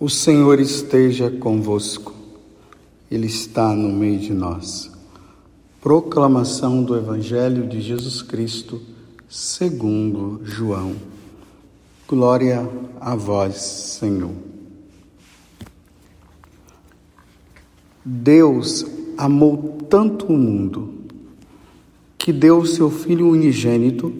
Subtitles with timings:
[0.00, 2.14] O Senhor esteja convosco,
[3.10, 4.88] Ele está no meio de nós.
[5.80, 8.80] Proclamação do Evangelho de Jesus Cristo,
[9.28, 10.94] segundo João.
[12.06, 12.70] Glória
[13.00, 14.30] a vós, Senhor.
[18.04, 18.86] Deus
[19.16, 20.94] amou tanto o mundo
[22.16, 24.14] que deu o seu Filho unigênito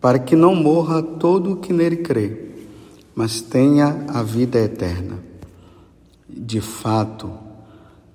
[0.00, 2.45] para que não morra todo o que nele crê
[3.16, 5.18] mas tenha a vida eterna.
[6.28, 7.32] De fato,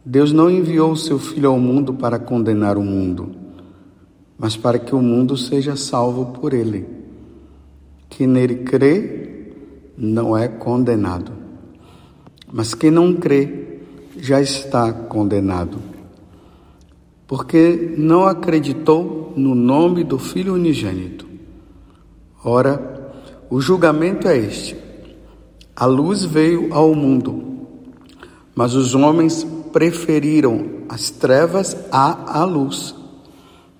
[0.05, 3.31] Deus não enviou o seu Filho ao mundo para condenar o mundo,
[4.37, 6.85] mas para que o mundo seja salvo por ele.
[8.09, 9.49] Quem nele crê
[9.97, 11.31] não é condenado,
[12.53, 13.79] mas quem não crê
[14.17, 15.79] já está condenado,
[17.25, 21.25] porque não acreditou no nome do Filho unigênito.
[22.43, 23.13] Ora,
[23.49, 24.90] o julgamento é este
[25.75, 27.43] a luz veio ao mundo,
[28.53, 32.93] mas os homens preferiram as trevas à, à luz,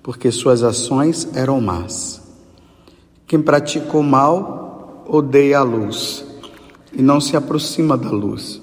[0.01, 2.21] porque suas ações eram más.
[3.27, 6.25] Quem pratica o mal odeia a luz
[6.93, 8.61] e não se aproxima da luz,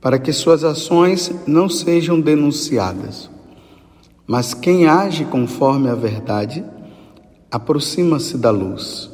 [0.00, 3.30] para que suas ações não sejam denunciadas.
[4.26, 6.64] Mas quem age conforme a verdade
[7.50, 9.11] aproxima-se da luz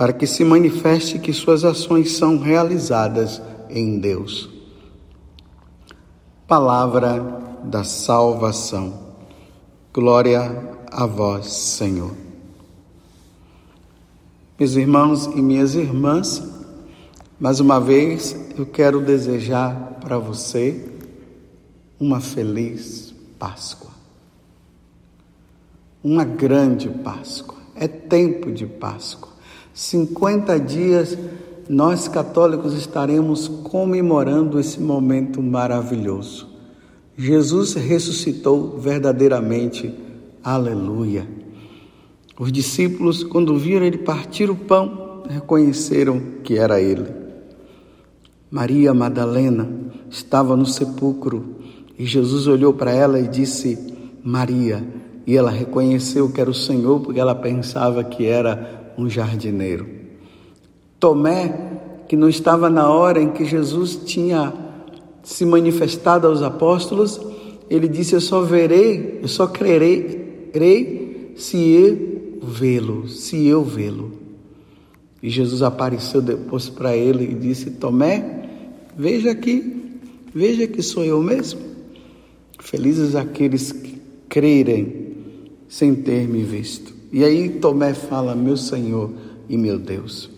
[0.00, 4.48] para que se manifeste que suas ações são realizadas em Deus.
[6.48, 7.20] Palavra
[7.64, 8.94] da salvação.
[9.92, 12.16] Glória a vós, Senhor.
[14.58, 16.42] Meus irmãos e minhas irmãs,
[17.38, 20.94] mais uma vez eu quero desejar para você
[22.00, 23.90] uma feliz Páscoa.
[26.02, 27.58] Uma grande Páscoa.
[27.74, 29.39] É tempo de Páscoa.
[29.72, 31.16] 50 dias
[31.68, 36.48] nós católicos estaremos comemorando esse momento maravilhoso.
[37.16, 39.94] Jesus ressuscitou verdadeiramente.
[40.42, 41.28] Aleluia.
[42.38, 47.06] Os discípulos, quando viram ele partir o pão, reconheceram que era ele.
[48.50, 49.70] Maria Madalena
[50.10, 51.56] estava no sepulcro
[51.96, 53.78] e Jesus olhou para ela e disse:
[54.24, 54.82] Maria.
[55.24, 59.86] E ela reconheceu que era o Senhor porque ela pensava que era um jardineiro.
[60.98, 64.52] Tomé, que não estava na hora em que Jesus tinha
[65.22, 67.20] se manifestado aos apóstolos,
[67.68, 74.12] ele disse: Eu só verei, eu só crerei, crei se eu vê-lo, se eu vê-lo.
[75.22, 78.48] E Jesus apareceu depois para ele e disse: Tomé,
[78.96, 80.00] veja aqui,
[80.34, 81.60] veja que sou eu mesmo.
[82.58, 85.14] Felizes aqueles que crerem
[85.68, 86.99] sem ter me visto.
[87.12, 89.10] E aí Tomé fala: Meu Senhor
[89.48, 90.30] e meu Deus.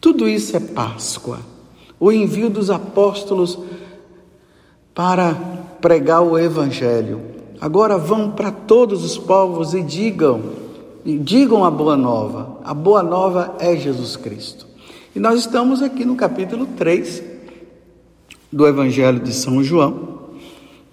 [0.00, 1.40] Tudo isso é Páscoa.
[1.98, 3.58] O envio dos apóstolos
[4.94, 5.34] para
[5.80, 7.20] pregar o Evangelho.
[7.60, 10.42] Agora vão para todos os povos e digam,
[11.04, 12.58] e digam a boa nova.
[12.64, 14.66] A boa nova é Jesus Cristo.
[15.14, 17.22] E nós estamos aqui no capítulo 3
[18.52, 20.30] do Evangelho de São João,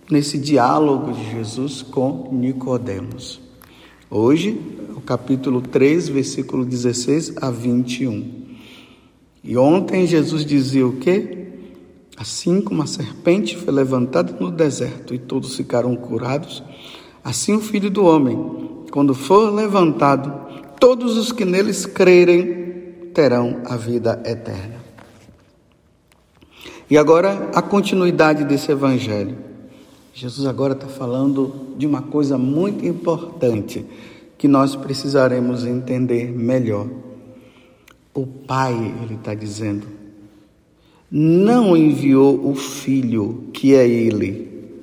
[0.09, 3.41] nesse diálogo de Jesus com Nicodemos.
[4.09, 4.59] Hoje,
[5.05, 8.43] capítulo 3, versículo 16 a 21.
[9.43, 11.47] E ontem Jesus dizia o quê?
[12.15, 16.63] Assim como a serpente foi levantada no deserto e todos ficaram curados,
[17.23, 20.31] assim o Filho do Homem, quando for levantado,
[20.79, 24.83] todos os que neles crerem terão a vida eterna.
[26.89, 29.37] E agora a continuidade desse evangelho.
[30.13, 33.83] Jesus agora está falando de uma coisa muito importante
[34.43, 36.85] que nós precisaremos entender melhor.
[38.13, 39.87] O Pai, ele está dizendo,
[41.09, 44.75] não enviou o Filho, que é Ele,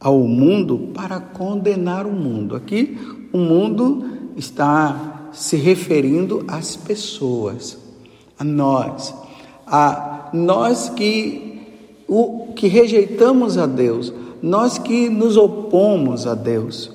[0.00, 2.56] ao mundo para condenar o mundo.
[2.56, 2.98] Aqui,
[3.32, 7.78] o mundo está se referindo às pessoas,
[8.36, 9.14] a nós,
[9.64, 11.60] a nós que
[12.08, 14.12] o que rejeitamos a Deus,
[14.42, 16.93] nós que nos opomos a Deus,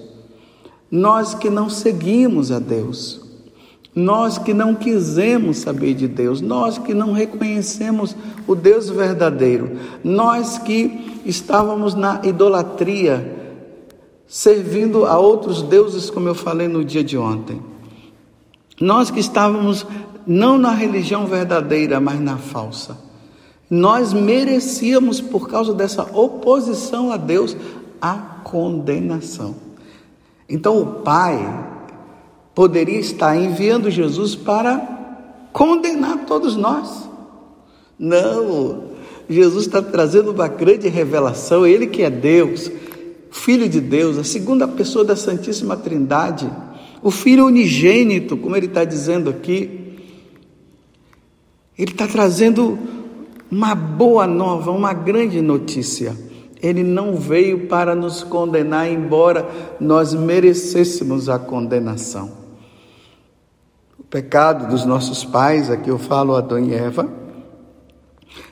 [0.92, 3.22] nós que não seguimos a Deus,
[3.94, 8.16] nós que não quisemos saber de Deus, nós que não reconhecemos
[8.48, 13.38] o Deus verdadeiro, nós que estávamos na idolatria,
[14.28, 17.62] servindo a outros deuses, como eu falei no dia de ontem.
[18.80, 19.86] Nós que estávamos
[20.26, 22.98] não na religião verdadeira, mas na falsa.
[23.70, 27.58] Nós merecíamos, por causa dessa oposição a Deus,
[28.02, 28.14] a
[28.44, 29.56] condenação.
[30.50, 31.68] Então o Pai
[32.56, 34.98] poderia estar enviando Jesus para
[35.54, 37.07] condenar todos nós.
[37.98, 38.90] Não,
[39.30, 42.72] Jesus está trazendo uma grande revelação, Ele que é Deus,
[43.30, 46.50] Filho de Deus, a segunda pessoa da Santíssima Trindade,
[47.02, 49.98] o Filho unigênito, como Ele está dizendo aqui.
[51.78, 52.78] Ele está trazendo
[53.52, 56.16] uma boa nova, uma grande notícia.
[56.62, 59.48] Ele não veio para nos condenar, embora
[59.80, 62.32] nós merecêssemos a condenação.
[63.98, 67.08] O pecado dos nossos pais, aqui eu falo Adão e Eva,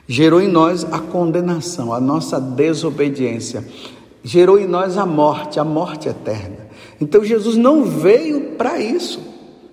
[0.06, 3.64] gerou em nós a condenação, a nossa desobediência,
[4.22, 6.68] gerou em nós a morte, a morte eterna.
[7.00, 9.20] Então Jesus não veio para isso,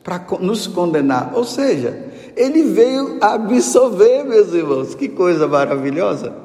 [0.04, 2.06] para nos condenar, ou seja,
[2.36, 6.44] ele veio absolver, meus irmãos, que coisa maravilhosa.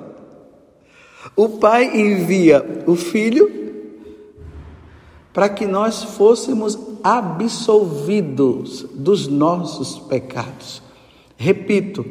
[1.36, 3.60] O Pai envia o Filho
[5.32, 10.82] para que nós fôssemos absolvidos dos nossos pecados.
[11.36, 12.04] Repito,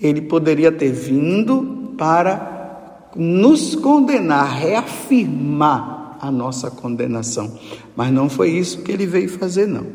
[0.00, 7.58] ele poderia ter vindo para nos condenar, reafirmar a nossa condenação,
[7.96, 9.86] mas não foi isso que ele veio fazer, não.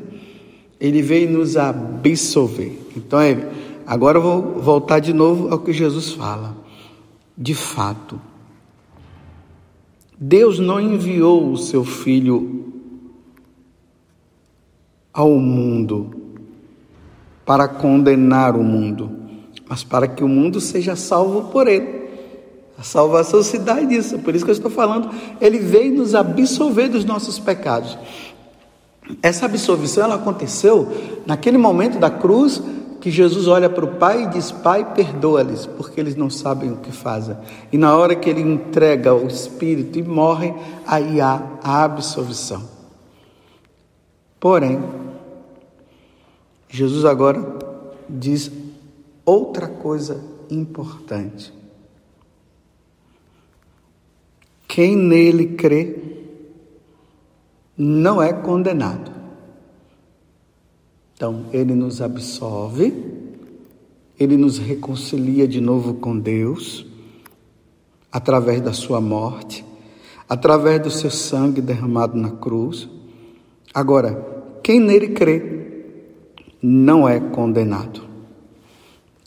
[0.79, 2.89] Ele veio nos absolver.
[2.97, 3.47] Então, é,
[3.85, 6.57] agora eu vou voltar de novo ao que Jesus fala.
[7.37, 8.19] De fato,
[10.17, 12.73] Deus não enviou o seu Filho
[15.13, 16.15] ao mundo
[17.45, 19.11] para condenar o mundo,
[19.67, 22.05] mas para que o mundo seja salvo por ele.
[22.77, 25.09] A salvação se dá disso, por isso que eu estou falando,
[25.39, 27.97] ele veio nos absolver dos nossos pecados.
[29.21, 30.91] Essa absolvição ela aconteceu
[31.25, 32.61] naquele momento da cruz
[33.05, 36.77] que Jesus olha para o Pai e diz: Pai, perdoa-lhes, porque eles não sabem o
[36.77, 37.37] que fazem.
[37.71, 40.51] E na hora que ele entrega o Espírito e morre,
[40.87, 42.67] aí há a absolvição.
[44.39, 44.81] Porém,
[46.67, 47.45] Jesus agora
[48.09, 48.51] diz
[49.23, 50.19] outra coisa
[50.49, 51.53] importante.
[54.67, 55.95] Quem nele crê
[57.77, 59.14] não é condenado.
[61.15, 62.93] Então, ele nos absolve,
[64.19, 66.85] ele nos reconcilia de novo com Deus,
[68.11, 69.63] através da sua morte,
[70.27, 72.89] através do seu sangue derramado na cruz.
[73.73, 75.83] Agora, quem nele crê
[76.61, 78.01] não é condenado.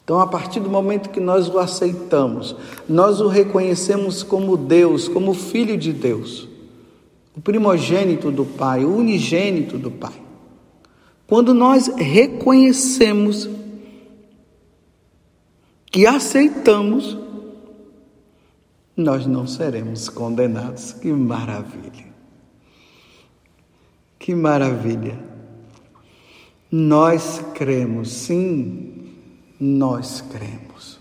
[0.03, 2.55] Então, a partir do momento que nós o aceitamos,
[2.87, 6.47] nós o reconhecemos como Deus, como Filho de Deus,
[7.35, 10.28] o primogênito do Pai, o unigênito do Pai.
[11.29, 13.47] Quando nós reconhecemos
[15.91, 17.15] que aceitamos,
[18.97, 20.93] nós não seremos condenados.
[20.93, 22.09] Que maravilha!
[24.17, 25.19] Que maravilha!
[26.71, 29.13] Nós cremos, sim,
[29.59, 30.99] nós cremos.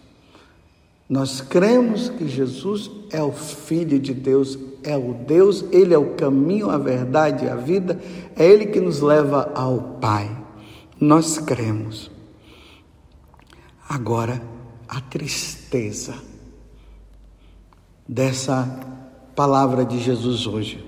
[1.09, 6.15] Nós cremos que Jesus é o Filho de Deus, é o Deus, Ele é o
[6.15, 8.01] caminho, a verdade e a vida,
[8.37, 10.31] é Ele que nos leva ao Pai.
[11.01, 12.11] Nós cremos.
[13.89, 14.43] Agora,
[14.89, 16.15] a tristeza
[18.07, 18.67] dessa
[19.37, 20.85] palavra de Jesus hoje.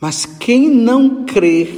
[0.00, 1.74] Mas quem não crer,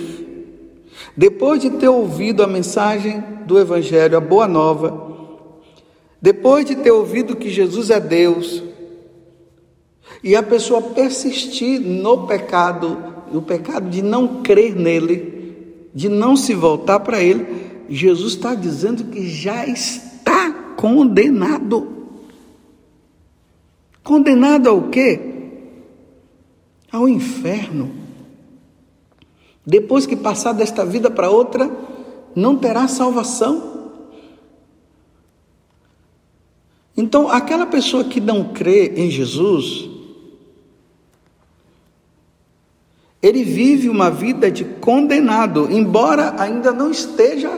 [1.17, 5.09] depois de ter ouvido a mensagem do Evangelho, a boa nova,
[6.21, 8.63] depois de ter ouvido que Jesus é Deus,
[10.23, 12.97] e a pessoa persistir no pecado,
[13.33, 17.47] no pecado de não crer nele, de não se voltar para ele,
[17.89, 21.97] Jesus está dizendo que já está condenado.
[24.03, 25.21] Condenado ao quê?
[26.91, 27.91] Ao inferno.
[29.65, 31.71] Depois que passar desta vida para outra,
[32.35, 33.93] não terá salvação.
[36.97, 39.98] Então, aquela pessoa que não crê em Jesus,
[43.23, 47.51] ele vive uma vida de condenado, embora ainda não esteja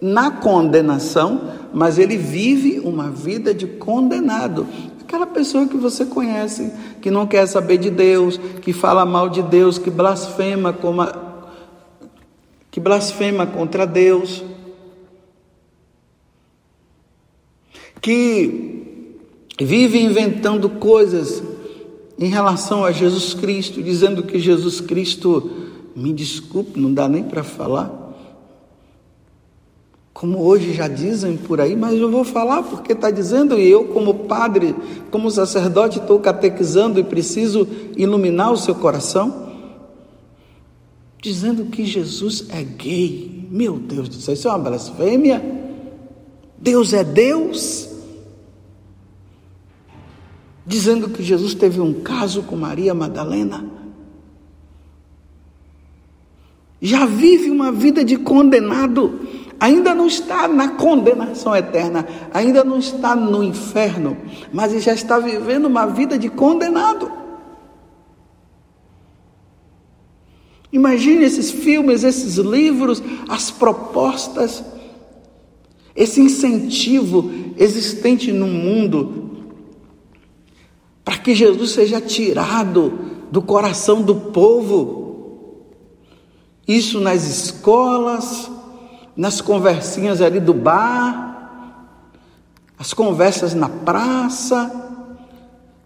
[0.00, 4.66] na condenação, mas ele vive uma vida de condenado.
[5.00, 9.42] Aquela pessoa que você conhece, que não quer saber de Deus, que fala mal de
[9.42, 11.18] Deus, que blasfema, a,
[12.70, 14.42] que blasfema contra Deus.
[18.02, 19.16] que
[19.60, 21.40] vive inventando coisas
[22.18, 25.50] em relação a Jesus Cristo, dizendo que Jesus Cristo,
[25.94, 28.00] me desculpe, não dá nem para falar.
[30.12, 33.86] Como hoje já dizem por aí, mas eu vou falar porque está dizendo, e eu,
[33.86, 34.74] como padre,
[35.10, 37.66] como sacerdote, estou catequizando e preciso
[37.96, 39.50] iluminar o seu coração,
[41.20, 43.48] dizendo que Jesus é gay.
[43.50, 45.42] Meu Deus do céu, isso é uma blasfêmia.
[46.58, 47.91] Deus é Deus.
[50.66, 53.64] Dizendo que Jesus teve um caso com Maria Madalena.
[56.80, 59.20] Já vive uma vida de condenado,
[59.58, 64.16] ainda não está na condenação eterna, ainda não está no inferno,
[64.52, 67.10] mas já está vivendo uma vida de condenado.
[70.72, 74.64] Imagine esses filmes, esses livros, as propostas,
[75.94, 79.31] esse incentivo existente no mundo
[81.04, 82.98] para que Jesus seja tirado
[83.30, 85.02] do coração do povo.
[86.66, 88.50] Isso nas escolas,
[89.16, 91.32] nas conversinhas ali do bar,
[92.78, 94.70] as conversas na praça,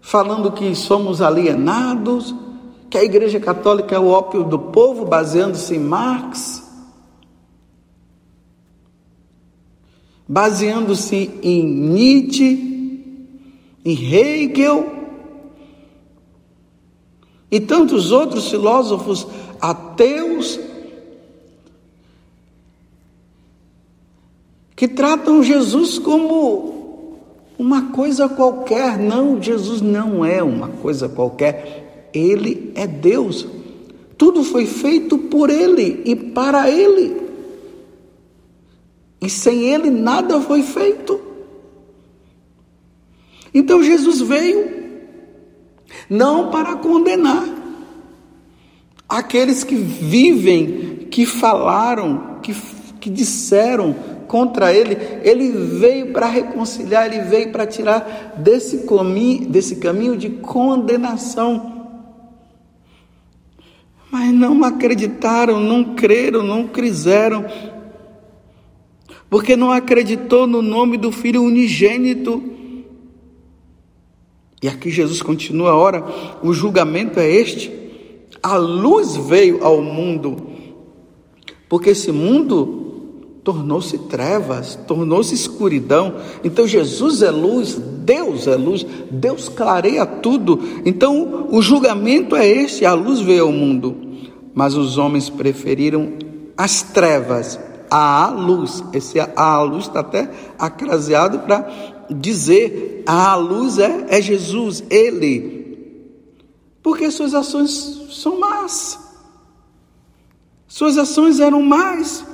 [0.01, 2.33] falando que somos alienados
[2.89, 6.63] que a Igreja Católica é o ópio do povo, baseando-se em Marx,
[10.27, 13.27] baseando-se em Nietzsche,
[13.83, 14.96] em Hegel
[17.49, 19.25] e tantos outros filósofos
[19.61, 20.59] ateus
[24.75, 27.17] que tratam Jesus como
[27.57, 28.99] uma coisa qualquer.
[28.99, 32.09] Não, Jesus não é uma coisa qualquer.
[32.13, 33.47] Ele é Deus.
[34.17, 37.21] Tudo foi feito por Ele e para Ele.
[39.19, 41.19] E sem Ele nada foi feito.
[43.53, 44.76] Então Jesus veio
[46.09, 47.43] não para condenar
[49.07, 52.53] aqueles que vivem, que falaram, que,
[52.99, 53.95] que disseram
[54.27, 60.29] contra ele, ele veio para reconciliar, ele veio para tirar desse caminho, desse caminho de
[60.29, 61.77] condenação.
[64.11, 67.45] Mas não acreditaram, não creram, não quiseram,
[69.29, 72.56] porque não acreditou no nome do Filho unigênito.
[74.61, 76.03] E aqui Jesus continua, ora,
[76.43, 77.71] o julgamento é este:
[78.41, 80.35] a luz veio ao mundo,
[81.69, 86.15] porque esse mundo tornou-se trevas, tornou-se escuridão.
[86.43, 90.59] Então Jesus é luz, Deus é luz, Deus clareia tudo.
[90.85, 94.07] Então o julgamento é este: a luz veio ao mundo
[94.57, 96.13] mas os homens preferiram
[96.57, 97.59] as trevas
[97.91, 98.83] à luz.
[98.91, 101.69] Esse a luz está até acraseado para
[102.09, 105.57] dizer a luz é, é Jesus, Ele.
[106.81, 108.99] Porque suas ações são más.
[110.67, 112.25] Suas ações eram más.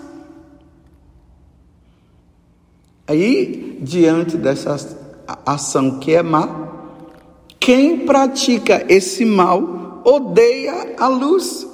[3.08, 4.78] Aí, diante dessa
[5.46, 6.72] ação que é má,
[7.60, 11.68] quem pratica esse mal odeia a luz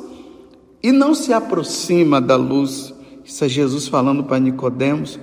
[0.81, 2.93] e não se aproxima da luz.
[3.23, 5.19] Isso é Jesus falando para Nicodemos,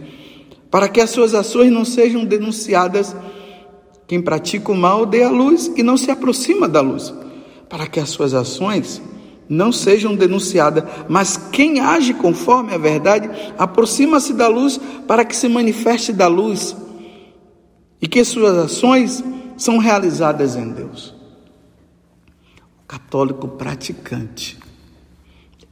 [0.77, 3.17] para que as suas ações não sejam denunciadas.
[4.07, 7.15] Quem pratica o mal odeia a luz e não se aproxima da luz,
[7.67, 9.01] para que as suas ações
[9.49, 14.79] não sejam denunciadas, mas quem age conforme a verdade aproxima-se da luz
[15.09, 16.77] para que se manifeste da luz
[17.99, 19.25] e que suas ações
[19.57, 21.15] são realizadas em Deus.
[22.85, 24.59] O católico praticante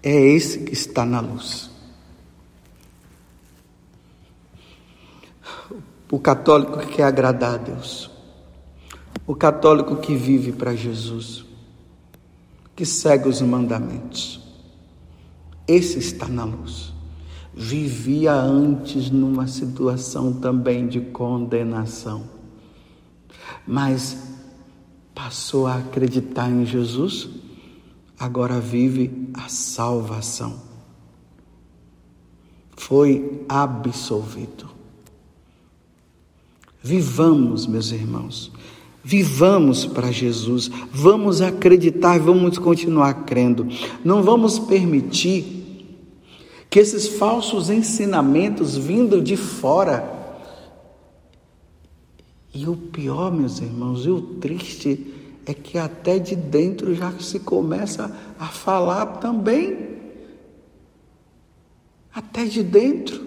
[0.03, 1.74] é esse que está na luz.
[6.15, 8.09] O católico que quer agradar a Deus.
[9.27, 11.45] O católico que vive para Jesus.
[12.77, 14.41] Que segue os mandamentos.
[15.67, 16.93] Esse está na luz.
[17.53, 22.23] Vivia antes numa situação também de condenação.
[23.67, 24.17] Mas
[25.13, 27.29] passou a acreditar em Jesus
[28.17, 30.63] agora vive a salvação.
[32.77, 34.74] Foi absolvido.
[36.87, 38.53] Vivamos, meus irmãos,
[39.03, 43.67] vivamos para Jesus, vamos acreditar, vamos continuar crendo,
[44.05, 45.97] não vamos permitir
[46.69, 50.13] que esses falsos ensinamentos vindo de fora,
[52.53, 57.41] e o pior, meus irmãos, e o triste é que até de dentro já se
[57.41, 59.95] começa a falar também.
[62.15, 63.25] Até de dentro.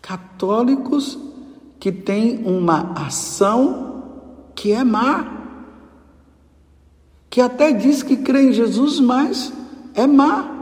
[0.00, 1.27] Católicos
[1.78, 4.02] que têm uma ação
[4.54, 5.36] que é má.
[7.30, 9.52] Que até diz que crê em Jesus, mas
[9.94, 10.58] é má.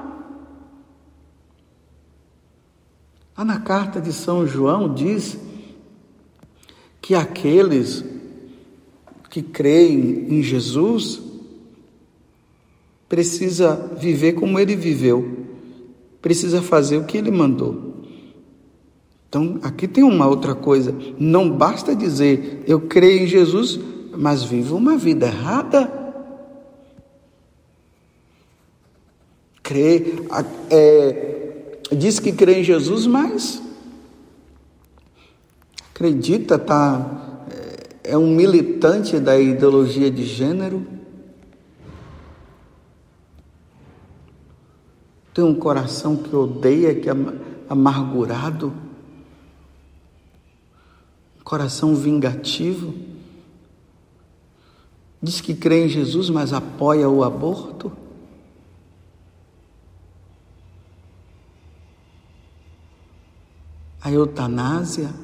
[3.36, 5.38] Lá na carta de São João diz
[7.00, 8.04] que aqueles
[9.30, 11.22] que creem em Jesus
[13.08, 15.46] precisa viver como ele viveu,
[16.20, 17.95] precisa fazer o que ele mandou.
[19.28, 20.94] Então, aqui tem uma outra coisa.
[21.18, 23.78] Não basta dizer eu creio em Jesus,
[24.16, 26.04] mas vivo uma vida errada.
[29.62, 30.14] Crê,
[30.70, 33.60] é, diz que crê em Jesus, mas
[35.90, 37.44] acredita, tá,
[38.04, 40.86] é, é um militante da ideologia de gênero.
[45.34, 47.14] Tem um coração que odeia, que é
[47.68, 48.85] amargurado
[51.46, 52.92] coração vingativo,
[55.22, 57.92] diz que crê em Jesus, mas apoia o aborto.
[64.02, 65.14] A eutanásia,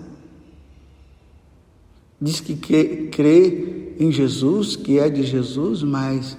[2.20, 6.38] diz que crê em Jesus, que é de Jesus, mas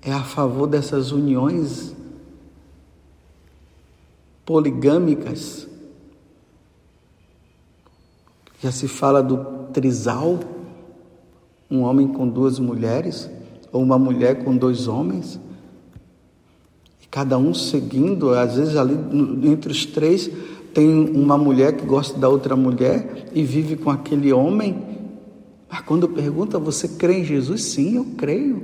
[0.00, 1.94] é a favor dessas uniões
[4.46, 5.68] poligâmicas
[8.62, 9.38] já se fala do
[9.72, 10.38] trisal,
[11.68, 13.28] um homem com duas mulheres,
[13.72, 15.40] ou uma mulher com dois homens,
[17.02, 18.96] e cada um seguindo, às vezes ali
[19.42, 20.30] entre os três
[20.72, 24.80] tem uma mulher que gosta da outra mulher e vive com aquele homem.
[25.68, 27.64] Mas quando pergunta, você crê em Jesus?
[27.64, 28.62] Sim, eu creio.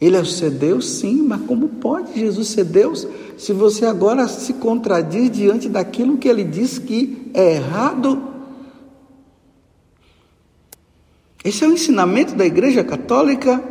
[0.00, 0.88] Ele é o ser Deus?
[0.88, 3.06] Sim, mas como pode Jesus ser Deus
[3.36, 8.33] se você agora se contradiz diante daquilo que ele diz que é errado?
[11.44, 13.62] Esse é o ensinamento da Igreja Católica.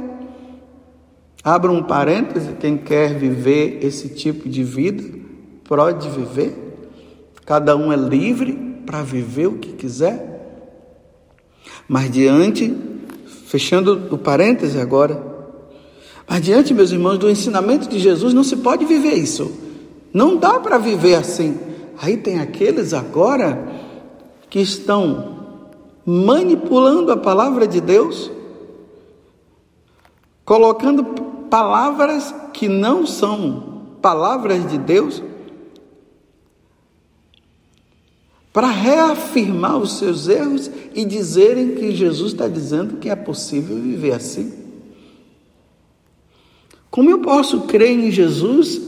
[1.43, 5.03] Abra um parêntese, quem quer viver esse tipo de vida,
[5.63, 6.53] pode viver.
[7.45, 8.53] Cada um é livre
[8.85, 10.29] para viver o que quiser.
[11.87, 12.73] Mas diante,
[13.47, 15.33] fechando o parêntese agora,
[16.29, 19.51] mas diante, meus irmãos, do ensinamento de Jesus, não se pode viver isso.
[20.13, 21.57] Não dá para viver assim.
[22.01, 23.67] Aí tem aqueles agora
[24.49, 25.32] que estão
[26.05, 28.31] manipulando a palavra de Deus,
[30.43, 31.03] colocando
[31.49, 35.23] palavras que não são palavras de Deus,
[38.51, 44.13] para reafirmar os seus erros e dizerem que Jesus está dizendo que é possível viver
[44.13, 44.53] assim.
[46.91, 48.79] Como eu posso crer em Jesus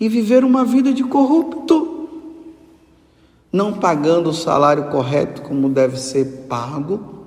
[0.00, 1.95] e viver uma vida de corrupto?
[3.56, 7.24] Não pagando o salário correto como deve ser pago,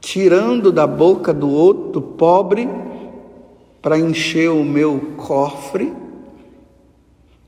[0.00, 2.68] tirando da boca do outro pobre
[3.80, 5.94] para encher o meu cofre,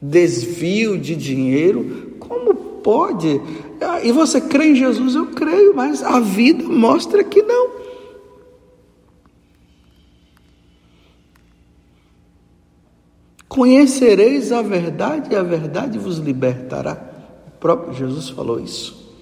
[0.01, 3.41] desvio de dinheiro, como pode?
[3.79, 5.15] Ah, e você crê em Jesus?
[5.15, 7.74] Eu creio, mas a vida mostra que não.
[13.55, 17.01] Conhecereis a verdade e a verdade vos libertará.
[17.47, 19.15] O próprio Jesus falou isso.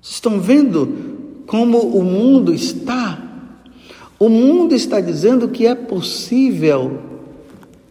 [0.00, 3.22] Vocês estão vendo como o mundo está?
[4.18, 6.98] O mundo está dizendo que é possível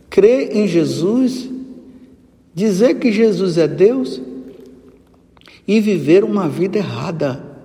[0.10, 1.48] crer em Jesus,
[2.56, 4.20] dizer que Jesus é Deus
[5.68, 7.56] e viver uma vida errada.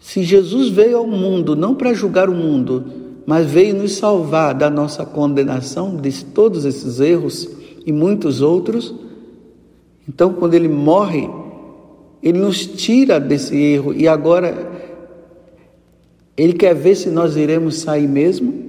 [0.00, 4.68] Se Jesus veio ao mundo não para julgar o mundo, mas veio nos salvar da
[4.68, 7.48] nossa condenação de todos esses erros
[7.86, 8.94] e muitos outros.
[10.08, 11.28] Então, quando ele morre,
[12.22, 14.72] ele nos tira desse erro e agora
[16.36, 18.64] ele quer ver se nós iremos sair mesmo.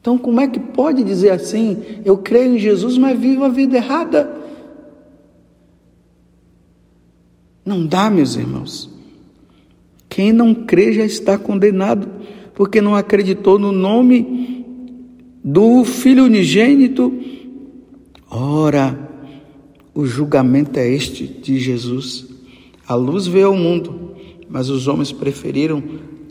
[0.00, 1.82] Então, como é que pode dizer assim?
[2.04, 4.28] Eu creio em Jesus, mas vivo a vida errada.
[7.64, 8.90] Não dá, meus irmãos.
[10.08, 12.08] Quem não crê já está condenado
[12.62, 14.64] porque não acreditou no nome
[15.42, 17.12] do Filho unigênito.
[18.30, 18.96] Ora,
[19.92, 22.24] o julgamento é este de Jesus.
[22.86, 24.14] A luz veio ao mundo,
[24.48, 25.82] mas os homens preferiram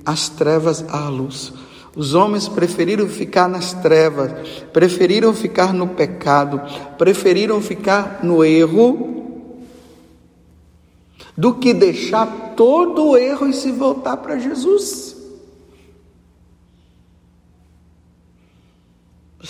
[0.05, 1.51] as trevas à luz.
[1.97, 4.31] Os homens preferiram ficar nas trevas,
[4.71, 6.61] preferiram ficar no pecado,
[6.97, 9.35] preferiram ficar no erro,
[11.35, 15.10] do que deixar todo o erro e se voltar para Jesus.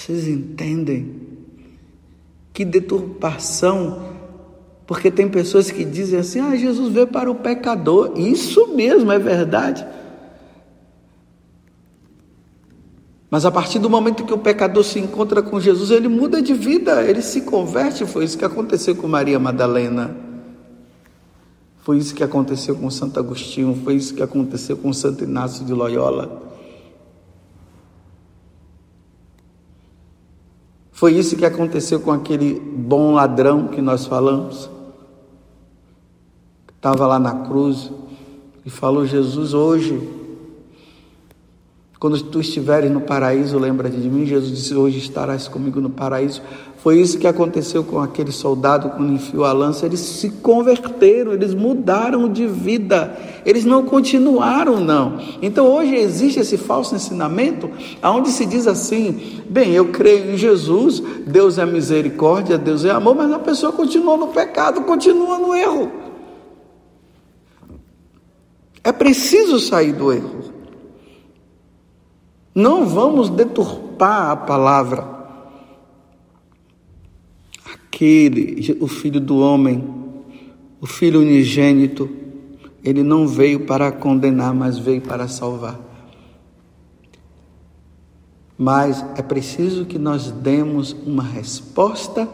[0.01, 1.15] Vocês entendem?
[2.51, 4.09] Que deturpação.
[4.87, 8.13] Porque tem pessoas que dizem assim: ah, Jesus veio para o pecador.
[8.15, 9.85] Isso mesmo, é verdade.
[13.29, 16.53] Mas a partir do momento que o pecador se encontra com Jesus, ele muda de
[16.53, 18.05] vida, ele se converte.
[18.05, 20.17] Foi isso que aconteceu com Maria Madalena.
[21.83, 25.73] Foi isso que aconteceu com Santo Agostinho, foi isso que aconteceu com Santo Inácio de
[25.73, 26.50] Loyola.
[31.01, 34.69] Foi isso que aconteceu com aquele bom ladrão que nós falamos.
[36.75, 37.91] Estava lá na cruz
[38.63, 39.99] e falou: Jesus, hoje,
[42.01, 44.25] quando tu estiveres no paraíso, lembra-te de mim.
[44.25, 46.41] Jesus disse: Hoje estarás comigo no paraíso.
[46.77, 49.85] Foi isso que aconteceu com aquele soldado quando enfiou a lança.
[49.85, 55.19] Eles se converteram, eles mudaram de vida, eles não continuaram, não.
[55.43, 57.69] Então hoje existe esse falso ensinamento,
[58.01, 63.13] onde se diz assim: bem, eu creio em Jesus, Deus é misericórdia, Deus é amor,
[63.13, 65.91] mas a pessoa continua no pecado, continua no erro.
[68.83, 70.60] É preciso sair do erro.
[72.53, 75.21] Não vamos deturpar a palavra
[77.91, 79.83] aquele, o filho do homem,
[80.79, 82.09] o filho unigênito,
[82.83, 85.79] ele não veio para condenar, mas veio para salvar.
[88.57, 92.27] Mas é preciso que nós demos uma resposta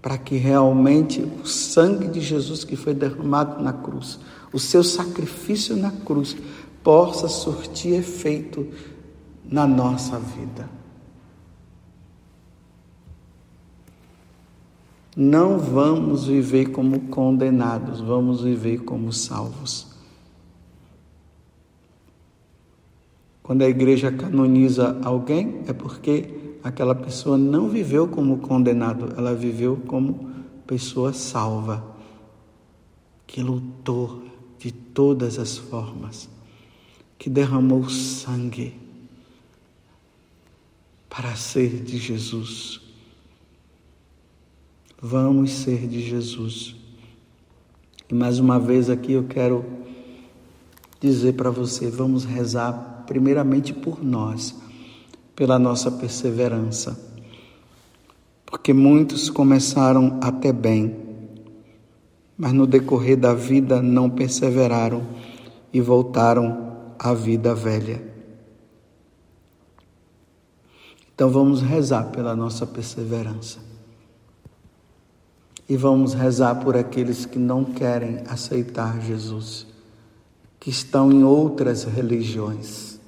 [0.00, 4.20] para que realmente o sangue de Jesus que foi derramado na cruz,
[4.52, 6.36] o seu sacrifício na cruz,
[6.86, 8.64] possa surtir efeito
[9.44, 10.70] na nossa vida.
[15.16, 19.88] Não vamos viver como condenados, vamos viver como salvos.
[23.42, 29.76] Quando a igreja canoniza alguém, é porque aquela pessoa não viveu como condenado, ela viveu
[29.88, 30.30] como
[30.68, 31.84] pessoa salva,
[33.26, 34.22] que lutou
[34.56, 36.35] de todas as formas,
[37.26, 38.72] que derramou sangue
[41.10, 42.80] para ser de Jesus.
[45.02, 46.76] Vamos ser de Jesus.
[48.08, 49.64] E mais uma vez aqui eu quero
[51.00, 54.54] dizer para você: vamos rezar primeiramente por nós,
[55.34, 56.96] pela nossa perseverança.
[58.46, 60.96] Porque muitos começaram até bem,
[62.38, 65.04] mas no decorrer da vida não perseveraram
[65.72, 66.65] e voltaram
[66.98, 68.02] à vida velha.
[71.14, 73.58] Então vamos rezar pela nossa perseverança.
[75.66, 79.66] E vamos rezar por aqueles que não querem aceitar Jesus,
[80.60, 83.00] que estão em outras religiões,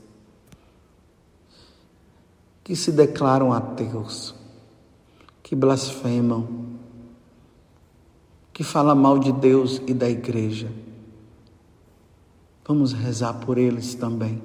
[2.64, 4.34] que se declaram ateus,
[5.42, 6.48] que blasfemam,
[8.52, 10.68] que falam mal de Deus e da igreja.
[12.68, 14.40] Vamos rezar por eles também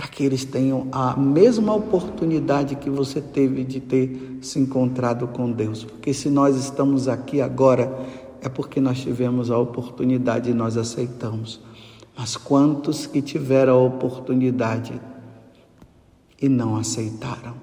[0.00, 5.52] para que eles tenham a mesma oportunidade que você teve de ter se encontrado com
[5.52, 5.84] Deus.
[5.84, 8.06] Porque se nós estamos aqui agora,
[8.40, 11.60] é porque nós tivemos a oportunidade e nós aceitamos.
[12.16, 14.98] Mas quantos que tiveram a oportunidade
[16.40, 17.54] e não aceitaram?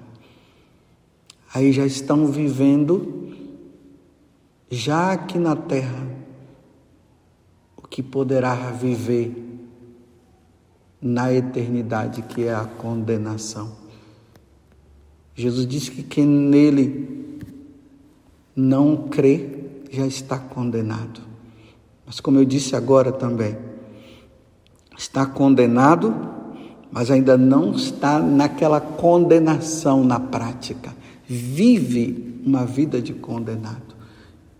[1.52, 3.34] Aí já estão vivendo,
[4.70, 6.06] já aqui na terra,
[7.76, 9.47] o que poderá viver
[11.00, 13.72] na eternidade, que é a condenação.
[15.34, 17.40] Jesus disse que quem nele
[18.56, 19.48] não crê
[19.90, 21.20] já está condenado.
[22.04, 23.56] Mas, como eu disse agora também,
[24.96, 26.12] está condenado,
[26.90, 30.92] mas ainda não está naquela condenação na prática.
[31.28, 33.94] Vive uma vida de condenado.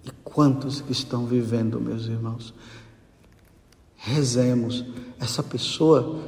[0.05, 2.55] E quantos que estão vivendo, meus irmãos?
[3.99, 4.85] Rezemos.
[5.19, 6.23] Essa pessoa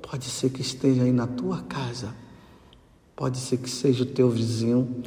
[0.00, 2.14] pode ser que esteja aí na tua casa,
[3.14, 5.02] pode ser que seja o teu vizinho,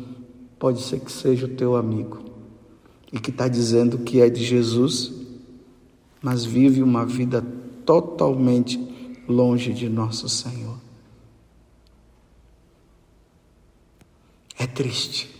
[0.59, 2.19] pode ser que seja o teu amigo,
[3.11, 5.11] e que está dizendo que é de Jesus,
[6.21, 7.41] mas vive uma vida
[7.85, 8.77] totalmente
[9.27, 10.77] longe de nosso Senhor.
[14.57, 15.33] É triste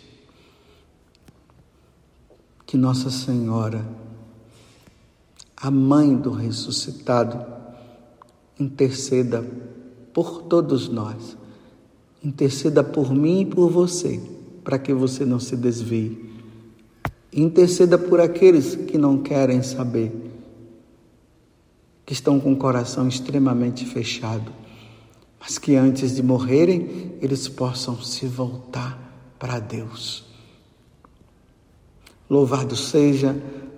[2.65, 3.85] que Nossa Senhora
[5.61, 7.45] a mãe do ressuscitado,
[8.57, 9.45] interceda
[10.13, 11.37] por todos nós.
[12.23, 14.21] Interceda por mim e por você,
[14.63, 16.29] para que você não se desvie.
[17.31, 20.11] Interceda por aqueles que não querem saber,
[22.05, 24.51] que estão com o coração extremamente fechado,
[25.39, 28.97] mas que antes de morrerem, eles possam se voltar
[29.37, 30.25] para Deus.
[32.29, 33.35] Louvado seja